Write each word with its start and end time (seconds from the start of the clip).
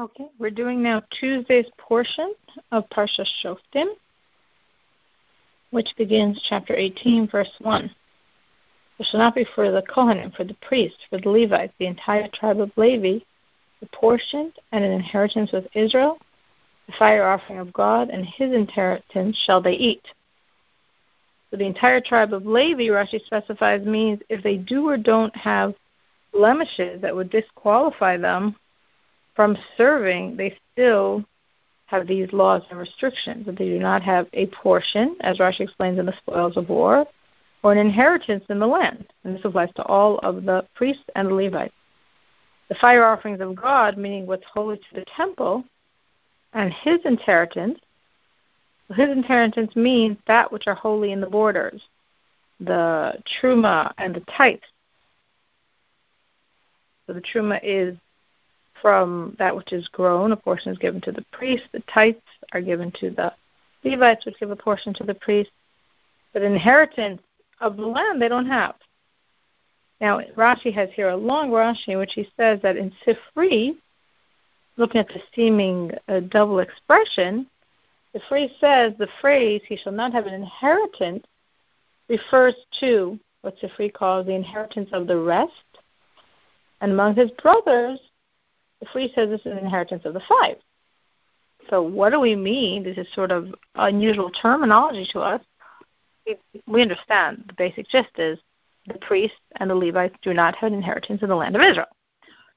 Okay, 0.00 0.28
we're 0.38 0.50
doing 0.50 0.80
now 0.80 1.02
Tuesday's 1.18 1.66
portion 1.76 2.32
of 2.70 2.88
Parsha 2.88 3.26
Shoftim, 3.42 3.86
which 5.70 5.88
begins 5.98 6.40
chapter 6.48 6.72
18, 6.72 7.26
verse 7.26 7.50
1. 7.60 7.90
It 9.00 9.06
shall 9.10 9.18
not 9.18 9.34
be 9.34 9.44
for 9.56 9.72
the 9.72 9.82
Kohanim, 9.82 10.36
for 10.36 10.44
the 10.44 10.54
priests, 10.62 11.00
for 11.10 11.18
the 11.18 11.28
Levites, 11.28 11.72
the 11.80 11.88
entire 11.88 12.28
tribe 12.32 12.60
of 12.60 12.70
Levi, 12.76 13.24
the 13.80 13.88
portion 13.92 14.52
and 14.70 14.84
an 14.84 14.92
inheritance 14.92 15.50
with 15.50 15.66
Israel, 15.74 16.18
the 16.86 16.92
fire 16.96 17.26
offering 17.26 17.58
of 17.58 17.72
God, 17.72 18.08
and 18.08 18.24
his 18.24 18.52
inheritance 18.52 19.36
shall 19.46 19.60
they 19.60 19.72
eat. 19.72 20.02
So 21.50 21.56
the 21.56 21.66
entire 21.66 22.00
tribe 22.00 22.32
of 22.32 22.46
Levi, 22.46 22.84
Rashi 22.84 23.20
specifies, 23.26 23.84
means 23.84 24.20
if 24.28 24.44
they 24.44 24.58
do 24.58 24.88
or 24.88 24.96
don't 24.96 25.34
have 25.34 25.74
blemishes 26.32 27.02
that 27.02 27.16
would 27.16 27.30
disqualify 27.30 28.16
them 28.16 28.54
from 29.38 29.56
serving, 29.76 30.36
they 30.36 30.52
still 30.72 31.24
have 31.86 32.08
these 32.08 32.32
laws 32.32 32.60
and 32.70 32.78
restrictions 32.80 33.46
that 33.46 33.56
they 33.56 33.66
do 33.66 33.78
not 33.78 34.02
have 34.02 34.26
a 34.32 34.48
portion, 34.48 35.16
as 35.20 35.38
Rashi 35.38 35.60
explains 35.60 35.96
in 35.96 36.06
the 36.06 36.16
spoils 36.16 36.56
of 36.56 36.68
war, 36.68 37.06
or 37.62 37.70
an 37.70 37.78
inheritance 37.78 38.44
in 38.48 38.58
the 38.58 38.66
land. 38.66 39.06
And 39.22 39.36
this 39.36 39.44
applies 39.44 39.72
to 39.76 39.84
all 39.84 40.18
of 40.24 40.42
the 40.42 40.66
priests 40.74 41.04
and 41.14 41.28
the 41.28 41.34
Levites. 41.34 41.72
The 42.68 42.74
fire 42.80 43.04
offerings 43.04 43.40
of 43.40 43.54
God, 43.54 43.96
meaning 43.96 44.26
what's 44.26 44.42
holy 44.52 44.76
to 44.76 44.94
the 44.96 45.04
temple, 45.16 45.62
and 46.52 46.72
his 46.72 46.98
inheritance. 47.04 47.78
His 48.96 49.08
inheritance 49.08 49.76
means 49.76 50.16
that 50.26 50.50
which 50.50 50.66
are 50.66 50.74
holy 50.74 51.12
in 51.12 51.20
the 51.20 51.30
borders, 51.30 51.80
the 52.58 53.22
truma 53.40 53.92
and 53.98 54.16
the 54.16 54.24
tithes. 54.36 54.62
So 57.06 57.12
the 57.12 57.22
truma 57.22 57.60
is 57.62 57.96
from 58.80 59.36
that 59.38 59.54
which 59.54 59.72
is 59.72 59.88
grown, 59.88 60.32
a 60.32 60.36
portion 60.36 60.72
is 60.72 60.78
given 60.78 61.00
to 61.02 61.12
the 61.12 61.24
priest. 61.32 61.64
The 61.72 61.82
tithes 61.92 62.18
are 62.52 62.60
given 62.60 62.92
to 63.00 63.10
the 63.10 63.32
Levites, 63.84 64.26
which 64.26 64.38
give 64.40 64.50
a 64.50 64.56
portion 64.56 64.94
to 64.94 65.04
the 65.04 65.14
priest. 65.14 65.50
But 66.32 66.42
inheritance 66.42 67.22
of 67.60 67.76
the 67.76 67.86
land 67.86 68.20
they 68.20 68.28
don't 68.28 68.46
have. 68.46 68.74
Now, 70.00 70.20
Rashi 70.36 70.72
has 70.74 70.90
here 70.94 71.08
a 71.08 71.16
long 71.16 71.50
Rashi 71.50 71.88
in 71.88 71.98
which 71.98 72.12
he 72.14 72.28
says 72.36 72.60
that 72.62 72.76
in 72.76 72.92
Sifri, 73.04 73.76
looking 74.76 75.00
at 75.00 75.08
the 75.08 75.20
seeming 75.34 75.92
uh, 76.08 76.20
double 76.20 76.60
expression, 76.60 77.46
phrase 78.28 78.50
says 78.60 78.94
the 78.98 79.08
phrase, 79.20 79.62
he 79.68 79.76
shall 79.76 79.92
not 79.92 80.12
have 80.12 80.26
an 80.26 80.34
inheritance, 80.34 81.24
refers 82.08 82.54
to 82.80 83.18
what 83.42 83.58
Sifri 83.58 83.92
calls 83.92 84.26
the 84.26 84.34
inheritance 84.34 84.88
of 84.92 85.06
the 85.06 85.16
rest. 85.16 85.52
And 86.80 86.92
among 86.92 87.14
his 87.14 87.30
brothers, 87.32 88.00
Sifri 88.82 89.14
says 89.14 89.28
this 89.28 89.40
is 89.40 89.52
an 89.52 89.58
inheritance 89.58 90.04
of 90.04 90.14
the 90.14 90.22
five. 90.28 90.56
So 91.70 91.82
what 91.82 92.10
do 92.10 92.20
we 92.20 92.34
mean? 92.36 92.82
This 92.82 92.96
is 92.96 93.06
sort 93.14 93.32
of 93.32 93.54
unusual 93.74 94.30
terminology 94.30 95.06
to 95.12 95.20
us. 95.20 95.42
We 96.66 96.82
understand 96.82 97.44
the 97.46 97.54
basic 97.54 97.88
gist 97.88 98.10
is 98.18 98.38
the 98.86 98.98
priests 99.00 99.36
and 99.56 99.70
the 99.70 99.74
Levites 99.74 100.16
do 100.22 100.32
not 100.32 100.56
have 100.56 100.72
an 100.72 100.78
inheritance 100.78 101.22
in 101.22 101.28
the 101.28 101.36
land 101.36 101.56
of 101.56 101.62
Israel. 101.62 101.88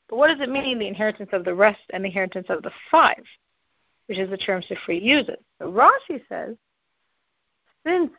But 0.09 0.17
what 0.17 0.27
does 0.27 0.41
it 0.41 0.49
mean, 0.49 0.77
the 0.77 0.87
inheritance 0.87 1.29
of 1.33 1.45
the 1.45 1.55
rest 1.55 1.81
and 1.91 2.03
the 2.03 2.09
inheritance 2.09 2.47
of 2.49 2.63
the 2.63 2.71
five, 2.89 3.23
which 4.07 4.17
is 4.17 4.29
the 4.29 4.37
term 4.37 4.61
Sifri 4.61 5.01
uses? 5.01 5.37
So 5.59 5.71
Rashi 5.71 6.21
says, 6.27 6.55
since 7.85 8.11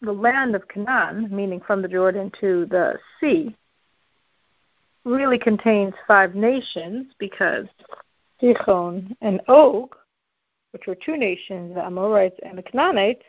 the 0.00 0.12
land 0.12 0.54
of 0.54 0.66
Canaan, 0.68 1.28
meaning 1.30 1.60
from 1.66 1.82
the 1.82 1.88
Jordan 1.88 2.32
to 2.40 2.66
the 2.66 2.98
sea, 3.20 3.54
really 5.04 5.38
contains 5.38 5.94
five 6.06 6.34
nations 6.34 7.12
because 7.18 7.66
Sichon 8.42 9.14
and 9.20 9.40
Og, 9.48 9.94
which 10.72 10.86
were 10.86 10.96
two 10.96 11.16
nations, 11.16 11.74
the 11.74 11.84
Amorites 11.84 12.38
and 12.42 12.58
the 12.58 12.62
Canaanites, 12.62 13.22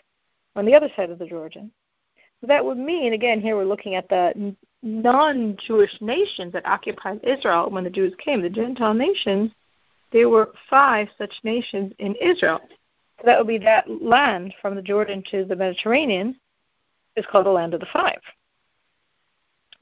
on 0.56 0.66
the 0.66 0.74
other 0.74 0.90
side 0.96 1.10
of 1.10 1.20
the 1.20 1.28
Jordan. 1.28 1.72
So 2.42 2.48
that 2.48 2.64
would 2.64 2.78
mean, 2.78 3.14
again, 3.14 3.42
here 3.42 3.56
we're 3.56 3.66
looking 3.66 3.96
at 3.96 4.10
the 4.10 4.56
non 4.82 5.58
Jewish 5.66 5.96
nations 6.02 6.54
that 6.54 6.66
occupied 6.66 7.20
Israel 7.24 7.70
when 7.70 7.84
the 7.84 7.90
Jews 7.90 8.14
came, 8.24 8.42
the 8.42 8.50
Gentile 8.50 8.94
nations. 8.94 9.52
There 10.12 10.30
were 10.30 10.54
five 10.70 11.08
such 11.18 11.34
nations 11.44 11.94
in 12.00 12.16
Israel. 12.16 12.62
So 13.20 13.24
that 13.26 13.38
would 13.38 13.48
be 13.48 13.58
that 13.60 13.86
land 14.02 14.54
from 14.62 14.76
the 14.76 14.82
Jordan 14.82 15.24
to 15.32 15.46
the 15.46 15.56
Mediterranean 15.56 16.40
is 17.16 17.26
called 17.26 17.46
the 17.46 17.52
land 17.52 17.74
of 17.74 17.80
the 17.80 17.88
five. 17.92 18.20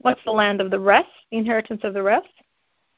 What's 0.04 0.22
the 0.26 0.32
land 0.32 0.60
of 0.60 0.70
the 0.70 0.78
rest, 0.78 1.08
the 1.30 1.38
inheritance 1.38 1.80
of 1.82 1.94
the 1.94 2.02
rest? 2.02 2.28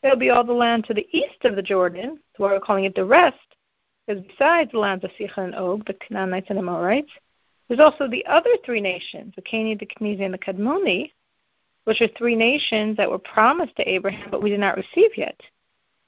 It'll 0.03 0.19
be 0.19 0.31
all 0.31 0.43
the 0.43 0.53
land 0.53 0.87
to 0.87 0.95
the 0.95 1.07
east 1.13 1.45
of 1.45 1.55
the 1.55 1.63
Jordan, 1.63 2.19
so 2.37 2.43
we're 2.43 2.59
calling 2.59 2.83
it 2.83 2.97
the 2.97 3.05
rest, 3.05 3.39
because 4.05 4.25
besides 4.25 4.73
the 4.73 4.81
lands 4.81 5.05
of 5.05 5.13
Sichon 5.13 5.45
and 5.45 5.55
Og, 5.55 5.87
the 5.87 5.95
Canaanites 5.95 6.49
and 6.51 6.59
Amorites, 6.59 7.13
there's 7.69 7.79
also 7.79 8.09
the 8.09 8.27
other 8.27 8.51
three 8.65 8.81
nations, 8.81 9.35
the 9.37 9.43
Kenite, 9.43 9.79
the 9.79 9.87
Kenizi, 9.87 10.25
and 10.25 10.35
the 10.35 10.39
Kadmoni, 10.39 11.13
which 11.85 12.01
are 12.01 12.09
three 12.19 12.35
nations 12.35 12.97
that 12.97 13.09
were 13.09 13.21
promised 13.21 13.77
to 13.77 13.89
Abraham, 13.89 14.29
but 14.29 14.43
we 14.43 14.51
did 14.51 14.59
not 14.59 14.77
receive 14.77 15.17
yet. 15.17 15.41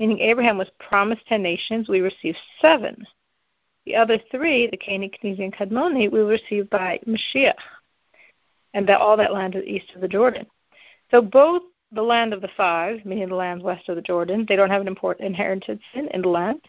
Meaning 0.00 0.18
Abraham 0.18 0.58
was 0.58 0.70
promised 0.80 1.24
ten 1.28 1.44
nations, 1.44 1.88
we 1.88 2.00
received 2.00 2.38
seven. 2.60 3.06
The 3.86 3.94
other 3.94 4.18
three, 4.32 4.66
the 4.66 4.76
Kenite, 4.76 5.16
Kenizi, 5.22 5.44
and 5.44 5.54
Kadmoni, 5.54 6.10
we 6.10 6.24
will 6.24 6.28
receive 6.28 6.68
by 6.68 6.98
Mashiach, 7.06 7.54
and 8.74 8.88
that 8.88 9.00
all 9.00 9.16
that 9.16 9.32
land 9.32 9.54
is 9.54 9.62
east 9.64 9.92
of 9.94 10.00
the 10.00 10.08
Jordan. 10.08 10.44
So 11.10 11.22
both 11.22 11.62
the 11.92 12.02
land 12.02 12.32
of 12.32 12.42
the 12.42 12.50
five, 12.56 13.04
meaning 13.04 13.28
the 13.28 13.34
lands 13.34 13.64
west 13.64 13.88
of 13.88 13.96
the 13.96 14.02
Jordan, 14.02 14.44
they 14.48 14.56
don't 14.56 14.70
have 14.70 14.82
an 14.82 14.88
important 14.88 15.26
inheritance 15.26 15.82
in, 15.94 16.08
in 16.08 16.22
the 16.22 16.28
land, 16.28 16.60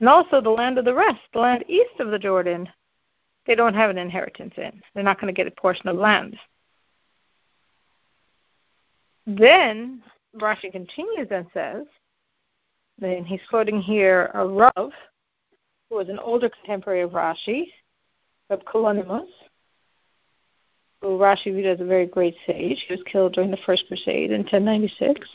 and 0.00 0.08
also 0.08 0.40
the 0.40 0.50
land 0.50 0.78
of 0.78 0.84
the 0.84 0.94
rest, 0.94 1.20
the 1.32 1.40
land 1.40 1.64
east 1.68 1.98
of 1.98 2.10
the 2.10 2.18
Jordan, 2.18 2.68
they 3.46 3.54
don't 3.54 3.74
have 3.74 3.90
an 3.90 3.98
inheritance 3.98 4.54
in. 4.56 4.80
They're 4.94 5.02
not 5.02 5.20
going 5.20 5.34
to 5.34 5.36
get 5.36 5.46
a 5.46 5.60
portion 5.60 5.88
of 5.88 5.96
land. 5.96 6.36
Then 9.26 10.02
Rashi 10.36 10.70
continues 10.70 11.28
and 11.30 11.46
says, 11.52 11.84
then 12.98 13.24
he's 13.24 13.40
quoting 13.48 13.80
here 13.80 14.30
a 14.34 14.46
Rav, 14.46 14.72
who 15.88 15.96
was 15.96 16.08
an 16.08 16.18
older 16.18 16.48
contemporary 16.50 17.02
of 17.02 17.10
Rashi, 17.10 17.66
Kalonymus, 18.50 19.20
who 19.22 19.57
Rashi 21.02 21.52
viewed 21.52 21.66
as 21.66 21.80
a 21.80 21.84
very 21.84 22.06
great 22.06 22.36
sage. 22.46 22.84
He 22.86 22.94
was 22.94 23.02
killed 23.04 23.34
during 23.34 23.50
the 23.50 23.58
First 23.64 23.84
Crusade 23.88 24.30
in 24.30 24.42
1096. 24.42 25.28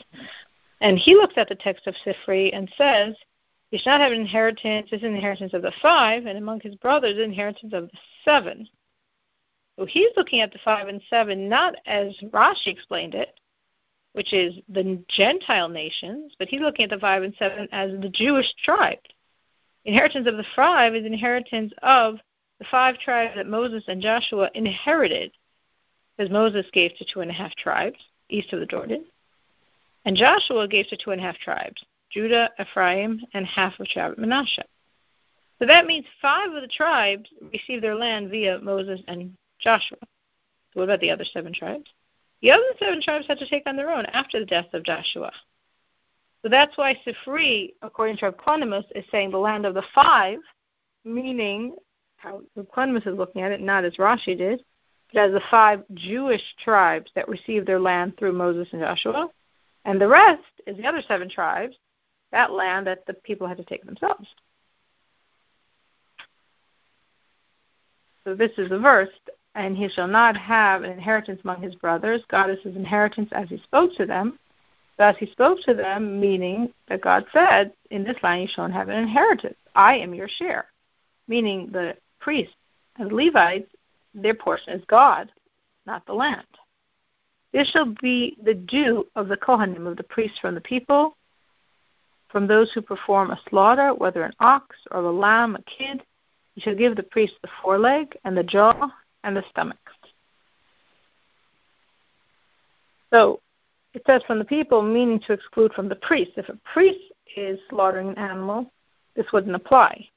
And 0.80 0.98
he 0.98 1.14
looks 1.14 1.34
at 1.36 1.48
the 1.48 1.54
text 1.54 1.86
of 1.86 1.94
Sifri 2.04 2.54
and 2.54 2.70
says, 2.76 3.16
he 3.70 3.78
should 3.78 3.86
not 3.86 4.00
have 4.00 4.12
an 4.12 4.20
inheritance. 4.20 4.88
This 4.90 4.98
is 4.98 5.04
an 5.04 5.14
inheritance 5.16 5.52
of 5.54 5.62
the 5.62 5.72
five, 5.82 6.26
and 6.26 6.38
among 6.38 6.60
his 6.60 6.76
brothers, 6.76 7.16
an 7.16 7.24
inheritance 7.24 7.72
of 7.72 7.90
the 7.90 7.98
seven. 8.24 8.68
So 9.76 9.86
he's 9.86 10.10
looking 10.16 10.40
at 10.40 10.52
the 10.52 10.60
five 10.64 10.86
and 10.86 11.02
seven 11.10 11.48
not 11.48 11.74
as 11.86 12.14
Rashi 12.32 12.68
explained 12.68 13.14
it, 13.14 13.40
which 14.12 14.32
is 14.32 14.54
the 14.68 15.02
Gentile 15.08 15.68
nations, 15.68 16.34
but 16.38 16.48
he's 16.48 16.60
looking 16.60 16.84
at 16.84 16.90
the 16.90 17.00
five 17.00 17.24
and 17.24 17.34
seven 17.36 17.66
as 17.72 17.90
the 18.00 18.10
Jewish 18.10 18.46
tribes. 18.62 19.00
Inheritance 19.84 20.28
of 20.28 20.36
the 20.36 20.46
five 20.54 20.94
is 20.94 21.04
inheritance 21.04 21.72
of 21.82 22.18
the 22.60 22.66
five 22.70 22.98
tribes 22.98 23.34
that 23.34 23.48
Moses 23.48 23.82
and 23.88 24.00
Joshua 24.00 24.50
inherited 24.54 25.32
as 26.18 26.30
Moses 26.30 26.66
gave 26.72 26.94
to 26.96 27.04
two 27.04 27.20
and 27.20 27.30
a 27.30 27.34
half 27.34 27.54
tribes 27.56 27.98
east 28.28 28.52
of 28.52 28.60
the 28.60 28.66
Jordan, 28.66 29.04
and 30.04 30.16
Joshua 30.16 30.68
gave 30.68 30.86
to 30.88 30.96
two 30.96 31.10
and 31.10 31.20
a 31.20 31.24
half 31.24 31.38
tribes, 31.38 31.82
Judah, 32.10 32.50
Ephraim, 32.60 33.20
and 33.32 33.46
half 33.46 33.78
of 33.80 33.86
tribe 33.86 34.18
Manasseh. 34.18 34.64
So 35.58 35.66
that 35.66 35.86
means 35.86 36.06
five 36.20 36.52
of 36.52 36.62
the 36.62 36.68
tribes 36.68 37.28
received 37.52 37.82
their 37.82 37.94
land 37.94 38.30
via 38.30 38.58
Moses 38.58 39.00
and 39.08 39.34
Joshua. 39.60 39.98
So 40.00 40.80
what 40.80 40.84
about 40.84 41.00
the 41.00 41.10
other 41.10 41.24
seven 41.24 41.52
tribes? 41.52 41.90
The 42.42 42.50
other 42.50 42.62
seven 42.78 43.00
tribes 43.00 43.26
had 43.26 43.38
to 43.38 43.48
take 43.48 43.62
on 43.66 43.76
their 43.76 43.90
own 43.90 44.04
after 44.06 44.40
the 44.40 44.46
death 44.46 44.66
of 44.74 44.84
Joshua. 44.84 45.32
So 46.42 46.48
that's 46.50 46.76
why 46.76 46.94
Sifri, 47.06 47.72
according 47.80 48.18
to 48.18 48.32
Kalonymus, 48.32 48.84
is 48.94 49.04
saying 49.10 49.30
the 49.30 49.38
land 49.38 49.64
of 49.64 49.74
the 49.74 49.84
five, 49.94 50.38
meaning 51.04 51.76
how 52.16 52.42
Kalonymus 52.58 53.06
is 53.06 53.16
looking 53.16 53.42
at 53.42 53.52
it, 53.52 53.60
not 53.60 53.84
as 53.84 53.96
Rashi 53.96 54.36
did, 54.36 54.62
as 55.16 55.32
the 55.32 55.42
five 55.50 55.82
Jewish 55.94 56.42
tribes 56.62 57.10
that 57.14 57.28
received 57.28 57.66
their 57.66 57.80
land 57.80 58.16
through 58.18 58.32
Moses 58.32 58.68
and 58.72 58.80
Joshua, 58.80 59.28
and 59.84 60.00
the 60.00 60.08
rest 60.08 60.42
is 60.66 60.76
the 60.76 60.86
other 60.86 61.02
seven 61.06 61.28
tribes, 61.28 61.76
that 62.32 62.52
land 62.52 62.86
that 62.86 63.06
the 63.06 63.14
people 63.14 63.46
had 63.46 63.58
to 63.58 63.64
take 63.64 63.84
themselves. 63.84 64.26
So 68.24 68.34
this 68.34 68.52
is 68.56 68.70
the 68.70 68.78
verse, 68.78 69.10
and 69.54 69.76
he 69.76 69.88
shall 69.88 70.08
not 70.08 70.36
have 70.36 70.82
an 70.82 70.90
inheritance 70.90 71.40
among 71.44 71.62
his 71.62 71.74
brothers. 71.74 72.22
God 72.30 72.50
is 72.50 72.58
his 72.62 72.74
inheritance 72.74 73.28
as 73.32 73.48
he 73.50 73.58
spoke 73.58 73.94
to 73.96 74.06
them. 74.06 74.38
Thus 74.96 75.16
he 75.18 75.26
spoke 75.26 75.58
to 75.62 75.74
them, 75.74 76.20
meaning 76.20 76.72
that 76.88 77.02
God 77.02 77.24
said, 77.32 77.72
In 77.90 78.04
this 78.04 78.16
land 78.22 78.42
you 78.42 78.48
shall 78.48 78.68
not 78.68 78.76
have 78.76 78.88
an 78.88 79.02
inheritance. 79.02 79.56
I 79.74 79.96
am 79.96 80.14
your 80.14 80.28
share. 80.28 80.66
Meaning 81.28 81.70
the 81.72 81.96
priests 82.20 82.54
and 82.96 83.12
Levites 83.12 83.70
their 84.14 84.34
portion 84.34 84.72
is 84.72 84.84
God, 84.86 85.30
not 85.86 86.06
the 86.06 86.12
land. 86.12 86.46
This 87.52 87.68
shall 87.68 87.94
be 88.00 88.36
the 88.42 88.54
due 88.54 89.06
of 89.14 89.28
the 89.28 89.36
Kohanim, 89.36 89.86
of 89.86 89.96
the 89.96 90.02
priests 90.02 90.38
from 90.40 90.54
the 90.54 90.60
people, 90.60 91.16
from 92.28 92.46
those 92.46 92.72
who 92.72 92.82
perform 92.82 93.30
a 93.30 93.40
slaughter, 93.48 93.94
whether 93.94 94.24
an 94.24 94.34
ox 94.40 94.76
or 94.90 95.00
a 95.00 95.12
lamb, 95.12 95.54
a 95.54 95.62
kid, 95.62 96.02
you 96.54 96.62
shall 96.62 96.74
give 96.74 96.96
the 96.96 97.02
priest 97.02 97.34
the 97.42 97.48
foreleg 97.62 98.16
and 98.24 98.36
the 98.36 98.42
jaw 98.42 98.88
and 99.22 99.36
the 99.36 99.44
stomach. 99.50 99.78
So 103.10 103.40
it 103.92 104.02
says 104.06 104.22
from 104.26 104.40
the 104.40 104.44
people, 104.44 104.82
meaning 104.82 105.20
to 105.26 105.32
exclude 105.32 105.72
from 105.72 105.88
the 105.88 105.94
priest. 105.94 106.32
If 106.36 106.48
a 106.48 106.58
priest 106.72 106.98
is 107.36 107.60
slaughtering 107.70 108.08
an 108.08 108.18
animal, 108.18 108.72
this 109.14 109.26
wouldn't 109.32 109.54
apply. 109.54 110.08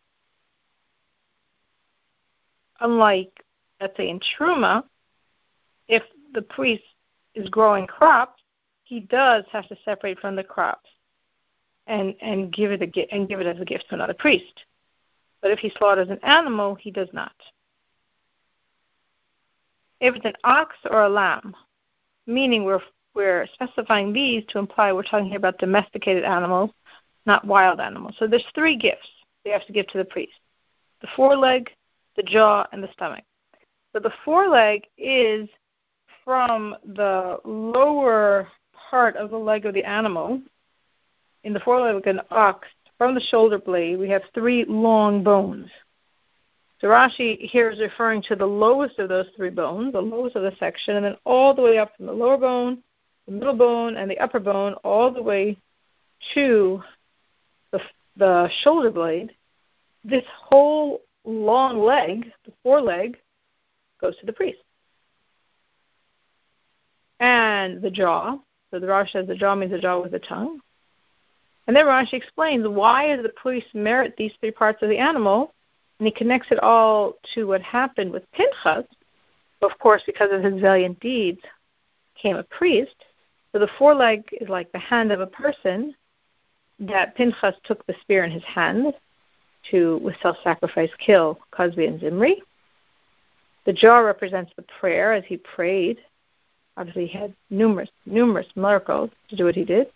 Unlike, 2.80 3.32
let's 3.80 3.96
say, 3.98 4.10
in 4.10 4.20
Truma, 4.20 4.84
if 5.88 6.04
the 6.34 6.42
priest 6.42 6.84
is 7.36 7.50
growing 7.50 7.88
crops, 7.88 8.42
he 8.84 9.00
does 9.02 9.44
have 9.52 9.68
to 9.68 9.78
separate 9.86 10.20
from 10.20 10.36
the 10.36 10.44
crops 10.44 10.90
and 11.88 12.16
and 12.22 12.52
give 12.54 12.72
it 12.72 12.82
a 12.82 13.16
and 13.16 13.28
give 13.28 13.40
it 13.40 13.48
as 13.48 13.60
a 13.60 13.66
gift 13.66 13.86
to 13.90 13.96
another 13.96 14.14
priest. 14.14 14.66
But 15.42 15.52
if 15.52 15.60
he 15.60 15.72
slaughters 15.78 16.10
an 16.10 16.20
animal, 16.24 16.76
he 16.76 16.92
does 16.92 17.10
not. 17.14 17.36
If 20.00 20.16
it's 20.16 20.26
an 20.26 20.34
ox 20.44 20.76
or 20.90 21.04
a 21.04 21.10
lamb, 21.10 21.56
meaning 22.26 22.64
we're 22.64 22.82
we're 23.14 23.48
specifying 23.54 24.14
these 24.14 24.44
to 24.50 24.60
imply 24.60 24.94
we're 24.94 25.04
talking 25.04 25.28
here 25.28 25.38
about 25.38 25.58
domesticated 25.58 26.24
animals, 26.24 26.72
not 27.26 27.46
wild 27.46 27.80
animals. 27.80 28.16
So 28.20 28.28
there's 28.28 28.46
three 28.54 28.78
gifts 28.78 29.08
they 29.44 29.52
have 29.52 29.66
to 29.66 29.74
give 29.74 29.88
to 29.88 29.98
the 29.98 30.06
priest: 30.06 30.40
the 31.02 31.08
foreleg, 31.16 31.70
the 32.16 32.24
jaw, 32.24 32.68
and 32.72 32.84
the 32.84 32.92
stomach. 32.94 33.24
So 33.98 34.02
the 34.02 34.14
foreleg 34.24 34.86
is 35.00 35.50
from 36.24 36.76
the 36.86 37.40
lower 37.44 38.48
part 38.92 39.16
of 39.16 39.32
the 39.32 39.38
leg 39.38 39.66
of 39.66 39.74
the 39.74 39.84
animal. 39.84 40.40
In 41.44 41.52
the 41.52 41.60
foreleg 41.62 41.96
of 41.96 42.06
an 42.06 42.22
ox, 42.30 42.68
from 43.00 43.16
the 43.16 43.22
shoulder 43.22 43.58
blade, 43.58 43.98
we 43.98 44.08
have 44.10 44.22
three 44.36 44.66
long 44.66 45.24
bones. 45.24 45.72
So 46.80 46.90
Rashi 46.90 47.40
here 47.40 47.72
is 47.72 47.80
referring 47.80 48.22
to 48.28 48.36
the 48.36 48.46
lowest 48.46 49.00
of 49.00 49.10
those 49.10 49.30
three 49.36 49.50
bones, 49.50 49.94
the 49.94 50.00
lowest 50.00 50.36
of 50.36 50.44
the 50.44 50.54
section, 50.60 50.98
and 50.98 51.04
then 51.04 51.18
all 51.26 51.56
the 51.56 51.64
way 51.64 51.80
up 51.80 51.98
from 51.98 52.06
the 52.06 52.12
lower 52.12 52.38
bone, 52.38 52.84
the 53.26 53.32
middle 53.32 53.56
bone, 53.56 53.98
and 53.98 54.12
the 54.12 54.20
upper 54.20 54.40
bone, 54.40 54.76
all 54.84 55.10
the 55.10 55.24
way 55.24 55.58
to 56.36 56.84
the, 57.72 57.80
the 58.16 58.48
shoulder 58.62 58.92
blade. 58.92 59.32
This 60.04 60.26
whole 60.36 61.02
long 61.26 61.80
leg, 61.80 62.32
the 62.46 62.54
foreleg, 62.62 63.18
goes 64.00 64.18
to 64.18 64.26
the 64.26 64.34
priest. 64.34 64.60
And 67.20 67.82
the 67.82 67.92
jaw, 67.92 68.38
so 68.72 68.80
the 68.80 68.88
Rashi 68.88 69.12
says 69.12 69.28
the 69.28 69.36
jaw 69.36 69.56
means 69.56 69.72
the 69.72 69.80
jaw 69.80 70.02
with 70.02 70.12
the 70.12 70.20
tongue. 70.20 70.60
And 71.66 71.76
then 71.76 71.86
Rashi 71.86 72.14
explains 72.14 72.68
why 72.68 73.16
does 73.16 73.24
the 73.24 73.30
priest 73.30 73.68
merit 73.74 74.16
these 74.18 74.32
three 74.40 74.52
parts 74.52 74.82
of 74.82 74.90
the 74.90 74.98
animal 74.98 75.54
and 76.00 76.08
he 76.08 76.12
connects 76.12 76.52
it 76.52 76.60
all 76.60 77.14
to 77.34 77.48
what 77.48 77.62
happened 77.62 78.12
with 78.12 78.32
Pinchas. 78.32 78.86
Of 79.62 79.72
course, 79.80 80.04
because 80.06 80.30
of 80.32 80.44
his 80.44 80.62
valiant 80.62 81.00
deeds, 81.00 81.42
came 82.22 82.36
a 82.36 82.44
priest. 82.44 82.96
So 83.52 83.60
the 83.60 83.70
foreleg 83.80 84.24
is 84.40 84.50
like 84.50 84.72
the 84.72 84.80
hand 84.80 85.12
of 85.12 85.20
a 85.20 85.28
person 85.28 85.96
that 86.80 87.16
Pinchas 87.16 87.56
took 87.64 87.86
the 87.88 87.96
spear 88.02 88.24
in 88.24 88.32
his 88.32 88.44
hand 88.44 88.94
to, 89.72 89.98
with 90.04 90.16
self-sacrifice, 90.22 90.92
kill 91.00 91.40
Cozbi 91.52 91.88
and 91.88 92.00
Zimri. 92.00 92.42
The 93.68 93.74
jaw 93.74 94.00
represents 94.00 94.52
the 94.56 94.64
prayer 94.80 95.14
as 95.14 95.26
he 95.26 95.38
prayed. 95.38 96.00
Obviously, 96.78 97.06
he 97.06 97.18
had 97.18 97.36
numerous, 97.50 97.90
numerous 98.06 98.48
miracles 98.56 99.12
to 99.30 99.36
do 99.36 99.44
what 99.44 99.56
he 99.56 99.66
did. 99.66 99.88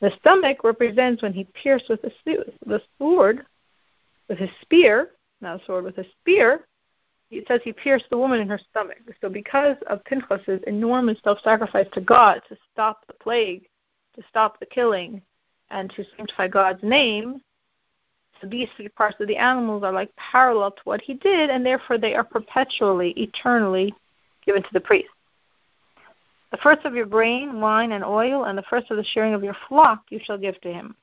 The 0.00 0.12
stomach 0.20 0.64
represents 0.64 1.20
when 1.20 1.32
he 1.32 1.44
pierced 1.62 1.88
with 1.88 2.00
the 2.00 2.80
sword, 2.98 3.44
with 4.28 4.38
his 4.38 4.50
spear, 4.60 5.10
not 5.40 5.60
a 5.60 5.64
sword, 5.66 5.84
with 5.84 5.98
a 5.98 6.04
spear, 6.20 6.64
it 7.32 7.48
says 7.48 7.60
he 7.64 7.72
pierced 7.72 8.04
the 8.10 8.18
woman 8.18 8.40
in 8.40 8.48
her 8.48 8.60
stomach. 8.70 8.98
So 9.20 9.28
because 9.28 9.76
of 9.88 10.04
Pinchas's 10.04 10.60
enormous 10.66 11.18
self-sacrifice 11.24 11.88
to 11.94 12.00
God 12.00 12.42
to 12.48 12.56
stop 12.72 13.06
the 13.06 13.14
plague, 13.14 13.68
to 14.14 14.22
stop 14.28 14.60
the 14.60 14.66
killing, 14.66 15.22
and 15.70 15.90
to 15.96 16.04
sanctify 16.16 16.48
God's 16.48 16.82
name, 16.82 17.40
these 18.50 18.68
three 18.76 18.88
parts 18.88 19.16
of 19.20 19.28
the 19.28 19.36
animals 19.36 19.82
are 19.82 19.92
like 19.92 20.14
parallel 20.16 20.72
to 20.72 20.82
what 20.84 21.00
he 21.00 21.14
did, 21.14 21.50
and 21.50 21.64
therefore 21.64 21.98
they 21.98 22.14
are 22.14 22.24
perpetually, 22.24 23.10
eternally 23.12 23.94
given 24.44 24.62
to 24.62 24.68
the 24.72 24.80
priest. 24.80 25.08
The 26.50 26.58
first 26.58 26.84
of 26.84 26.94
your 26.94 27.06
grain, 27.06 27.60
wine, 27.60 27.92
and 27.92 28.04
oil, 28.04 28.44
and 28.44 28.58
the 28.58 28.62
first 28.62 28.90
of 28.90 28.96
the 28.96 29.04
shearing 29.04 29.32
of 29.32 29.42
your 29.42 29.56
flock 29.68 30.04
you 30.10 30.20
shall 30.22 30.38
give 30.38 30.60
to 30.60 30.72
him. 30.72 30.94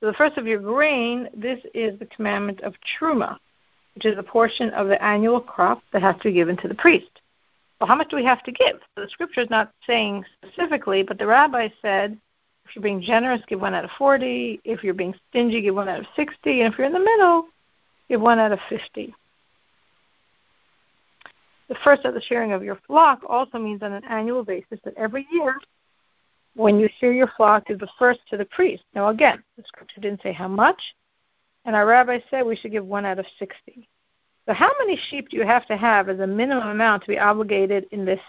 So 0.00 0.06
the 0.06 0.12
first 0.14 0.36
of 0.36 0.46
your 0.46 0.60
grain, 0.60 1.28
this 1.34 1.60
is 1.74 1.98
the 1.98 2.06
commandment 2.06 2.60
of 2.62 2.74
Truma, 3.00 3.38
which 3.94 4.04
is 4.04 4.18
a 4.18 4.22
portion 4.22 4.70
of 4.70 4.88
the 4.88 5.02
annual 5.02 5.40
crop 5.40 5.82
that 5.92 6.02
has 6.02 6.16
to 6.16 6.24
be 6.24 6.32
given 6.32 6.56
to 6.58 6.68
the 6.68 6.74
priest. 6.74 7.20
Well, 7.80 7.88
how 7.88 7.96
much 7.96 8.10
do 8.10 8.16
we 8.16 8.24
have 8.24 8.42
to 8.44 8.52
give? 8.52 8.80
The 8.96 9.08
scripture 9.10 9.40
is 9.40 9.50
not 9.50 9.72
saying 9.86 10.24
specifically, 10.40 11.02
but 11.02 11.18
the 11.18 11.26
rabbi 11.26 11.68
said 11.82 12.16
if 12.72 12.76
you're 12.76 12.82
being 12.82 13.02
generous, 13.02 13.42
give 13.48 13.60
one 13.60 13.74
out 13.74 13.84
of 13.84 13.90
40. 13.98 14.62
If 14.64 14.82
you're 14.82 14.94
being 14.94 15.14
stingy, 15.28 15.60
give 15.60 15.74
one 15.74 15.90
out 15.90 16.00
of 16.00 16.06
60. 16.16 16.62
And 16.62 16.72
if 16.72 16.78
you're 16.78 16.86
in 16.86 16.94
the 16.94 16.98
middle, 16.98 17.44
give 18.08 18.18
one 18.18 18.38
out 18.38 18.50
of 18.50 18.60
50. 18.70 19.14
The 21.68 21.74
first 21.84 22.06
of 22.06 22.14
the 22.14 22.22
shearing 22.22 22.52
of 22.52 22.64
your 22.64 22.78
flock 22.86 23.20
also 23.28 23.58
means 23.58 23.82
on 23.82 23.92
an 23.92 24.04
annual 24.04 24.42
basis 24.42 24.78
that 24.84 24.94
every 24.96 25.26
year 25.30 25.54
when 26.54 26.78
you 26.78 26.88
shear 26.98 27.12
your 27.12 27.30
flock 27.36 27.64
is 27.68 27.78
the 27.78 27.88
first 27.98 28.20
to 28.30 28.38
the 28.38 28.46
priest. 28.46 28.84
Now, 28.94 29.08
again, 29.08 29.42
the 29.58 29.64
scripture 29.66 30.00
didn't 30.00 30.22
say 30.22 30.32
how 30.32 30.48
much, 30.48 30.80
and 31.66 31.76
our 31.76 31.84
rabbi 31.84 32.20
said 32.30 32.46
we 32.46 32.56
should 32.56 32.72
give 32.72 32.86
one 32.86 33.04
out 33.04 33.18
of 33.18 33.26
60. 33.38 33.86
So, 34.46 34.54
how 34.54 34.70
many 34.78 34.98
sheep 35.10 35.28
do 35.28 35.36
you 35.36 35.44
have 35.44 35.66
to 35.66 35.76
have 35.76 36.08
as 36.08 36.20
a 36.20 36.26
minimum 36.26 36.68
amount 36.68 37.02
to 37.02 37.08
be 37.08 37.18
obligated 37.18 37.86
in 37.90 38.06
this 38.06 38.20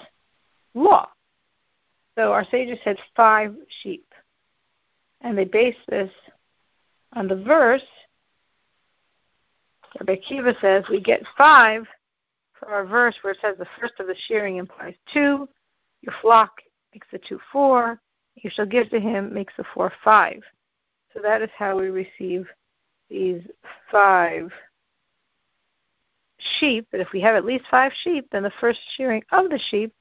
law? 0.74 1.08
So, 2.16 2.34
our 2.34 2.46
sages 2.46 2.78
said 2.84 2.98
five 3.16 3.56
sheep. 3.82 4.06
And 5.24 5.38
they 5.38 5.46
base 5.46 5.76
this 5.88 6.12
on 7.14 7.28
the 7.28 7.36
verse. 7.36 7.82
Rabbi 10.00 10.16
Akiva 10.16 10.60
says 10.60 10.84
we 10.90 11.00
get 11.00 11.22
five 11.38 11.86
for 12.60 12.70
our 12.70 12.86
verse 12.86 13.16
where 13.22 13.34
it 13.34 13.40
says 13.42 13.56
the 13.58 13.68
first 13.80 13.94
of 14.00 14.08
the 14.08 14.16
shearing 14.28 14.58
implies 14.58 14.96
two, 15.12 15.48
your 16.02 16.14
flock 16.22 16.52
makes 16.94 17.08
the 17.12 17.20
two 17.20 17.40
four, 17.52 18.00
you 18.36 18.50
shall 18.50 18.66
give 18.66 18.90
to 18.90 19.00
him 19.00 19.34
makes 19.34 19.54
the 19.58 19.64
four 19.74 19.92
five. 20.04 20.42
So 21.14 21.20
that 21.22 21.42
is 21.42 21.50
how 21.58 21.80
we 21.80 21.90
receive 21.90 22.48
these 23.10 23.42
five 23.92 24.52
sheep. 26.60 26.88
But 26.92 27.00
if 27.00 27.12
we 27.14 27.22
have 27.22 27.36
at 27.36 27.46
least 27.46 27.66
five 27.70 27.92
sheep, 28.04 28.28
then 28.32 28.44
the 28.44 28.52
first 28.60 28.80
shearing 28.98 29.24
of 29.32 29.50
the 29.50 29.60
sheep, 29.70 29.94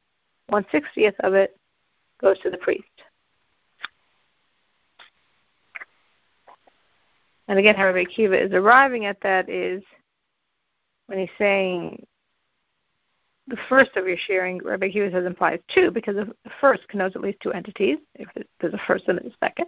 one 0.48 0.64
sixtieth 0.72 1.14
of 1.20 1.34
it, 1.34 1.56
goes 2.20 2.38
to 2.40 2.50
the 2.50 2.58
priest. 2.58 2.84
And 7.52 7.58
again, 7.58 7.74
how 7.74 7.84
Rabbi 7.84 8.04
Akiva 8.04 8.46
is 8.46 8.50
arriving 8.54 9.04
at 9.04 9.20
that 9.20 9.50
is 9.50 9.82
when 11.04 11.18
he's 11.18 11.28
saying 11.36 12.02
the 13.46 13.58
first 13.68 13.94
of 13.96 14.08
your 14.08 14.16
shearing, 14.26 14.58
Rabbi 14.64 14.88
Akiva 14.88 15.12
says 15.12 15.26
implies 15.26 15.60
two 15.68 15.90
because 15.90 16.16
the 16.16 16.32
first 16.62 16.88
connotes 16.88 17.14
at 17.14 17.20
least 17.20 17.40
two 17.42 17.52
entities, 17.52 17.98
if 18.14 18.26
there's 18.58 18.72
a 18.72 18.80
first 18.86 19.04
and 19.08 19.18
a 19.18 19.30
second. 19.38 19.66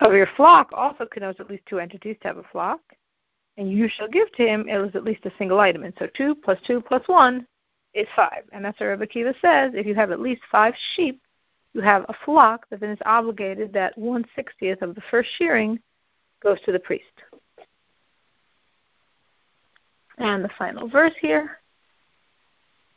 Of 0.00 0.14
your 0.14 0.26
flock 0.36 0.70
also 0.72 1.06
connotes 1.06 1.38
at 1.38 1.48
least 1.48 1.62
two 1.66 1.78
entities 1.78 2.16
to 2.22 2.26
have 2.26 2.38
a 2.38 2.44
flock. 2.50 2.80
And 3.56 3.70
you 3.70 3.88
shall 3.88 4.08
give 4.08 4.32
to 4.32 4.42
him 4.44 4.68
it 4.68 4.78
was 4.78 4.96
at 4.96 5.04
least 5.04 5.26
a 5.26 5.32
single 5.38 5.60
item. 5.60 5.84
And 5.84 5.94
so 5.96 6.08
two 6.16 6.34
plus 6.34 6.58
two 6.66 6.80
plus 6.80 7.06
one 7.06 7.46
is 7.94 8.08
five. 8.16 8.42
And 8.50 8.64
that's 8.64 8.80
what 8.80 8.86
Rabbi 8.86 9.04
Akiva 9.04 9.34
says. 9.40 9.74
If 9.76 9.86
you 9.86 9.94
have 9.94 10.10
at 10.10 10.18
least 10.18 10.42
five 10.50 10.74
sheep, 10.96 11.22
you 11.72 11.82
have 11.82 12.04
a 12.08 12.14
flock 12.24 12.66
that 12.70 12.80
then 12.80 12.90
is 12.90 12.98
obligated 13.06 13.72
that 13.74 13.96
one 13.96 14.24
sixtieth 14.34 14.82
of 14.82 14.96
the 14.96 15.02
first 15.08 15.30
shearing 15.38 15.78
goes 16.42 16.60
to 16.62 16.72
the 16.72 16.78
priest. 16.78 17.04
And 20.18 20.44
the 20.44 20.50
final 20.58 20.88
verse 20.88 21.14
here 21.20 21.58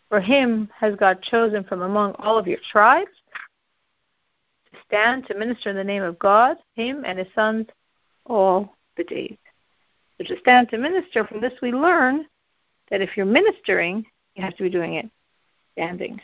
for 0.09 0.19
him 0.19 0.69
has 0.77 0.95
God 0.95 1.21
chosen 1.21 1.63
from 1.63 1.81
among 1.81 2.13
all 2.19 2.37
of 2.37 2.47
your 2.47 2.59
tribes 2.71 3.11
to 4.71 4.77
stand 4.85 5.25
to 5.27 5.37
minister 5.37 5.69
in 5.69 5.75
the 5.75 5.83
name 5.83 6.03
of 6.03 6.19
God, 6.19 6.57
him 6.75 7.03
and 7.05 7.17
his 7.17 7.27
sons, 7.33 7.67
all 8.25 8.75
the 8.97 9.03
days. 9.03 9.37
So 10.17 10.25
to 10.25 10.39
stand 10.39 10.69
to 10.69 10.77
minister, 10.77 11.25
from 11.25 11.41
this 11.41 11.53
we 11.61 11.71
learn 11.71 12.25
that 12.89 13.01
if 13.01 13.15
you're 13.15 13.25
ministering, 13.25 14.05
you 14.35 14.43
have 14.43 14.55
to 14.57 14.63
be 14.63 14.69
doing 14.69 14.95
it 14.95 15.09
standing. 15.73 16.19